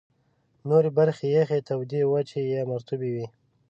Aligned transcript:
نورې 0.69 0.89
برخې 0.97 1.27
یخي، 1.37 1.59
تودې، 1.67 2.01
وچي 2.11 2.41
یا 2.55 2.61
مرطوبې 2.71 3.09
وې. 3.15 3.25